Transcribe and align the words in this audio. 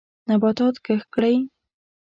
نباتات 0.29 0.75
کښت 0.85 1.07
کړئ. 1.15 1.35